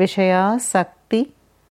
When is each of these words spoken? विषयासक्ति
विषयासक्ति 0.00 1.20